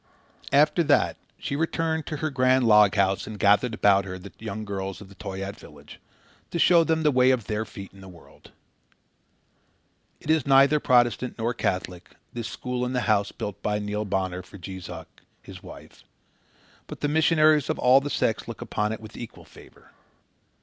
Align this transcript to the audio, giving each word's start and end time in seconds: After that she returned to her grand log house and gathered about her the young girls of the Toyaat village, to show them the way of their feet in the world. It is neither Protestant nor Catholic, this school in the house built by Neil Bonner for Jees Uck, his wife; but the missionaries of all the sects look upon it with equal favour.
After 0.51 0.81
that 0.85 1.15
she 1.37 1.55
returned 1.55 2.07
to 2.07 2.17
her 2.25 2.31
grand 2.31 2.65
log 2.67 2.95
house 2.95 3.27
and 3.27 3.37
gathered 3.37 3.75
about 3.75 4.03
her 4.05 4.17
the 4.17 4.33
young 4.39 4.65
girls 4.65 4.99
of 4.99 5.09
the 5.09 5.15
Toyaat 5.15 5.55
village, 5.55 5.99
to 6.49 6.57
show 6.57 6.83
them 6.83 7.03
the 7.03 7.11
way 7.11 7.29
of 7.29 7.45
their 7.45 7.65
feet 7.65 7.93
in 7.93 8.01
the 8.01 8.07
world. 8.09 8.49
It 10.19 10.31
is 10.31 10.47
neither 10.47 10.79
Protestant 10.79 11.35
nor 11.37 11.53
Catholic, 11.53 12.15
this 12.33 12.47
school 12.47 12.83
in 12.83 12.93
the 12.93 13.01
house 13.01 13.31
built 13.31 13.61
by 13.61 13.77
Neil 13.77 14.03
Bonner 14.03 14.41
for 14.41 14.57
Jees 14.57 14.89
Uck, 14.89 15.21
his 15.43 15.61
wife; 15.61 16.03
but 16.87 17.01
the 17.01 17.07
missionaries 17.07 17.69
of 17.69 17.77
all 17.77 18.01
the 18.01 18.09
sects 18.09 18.47
look 18.47 18.59
upon 18.61 18.91
it 18.91 19.01
with 19.01 19.15
equal 19.15 19.45
favour. 19.45 19.91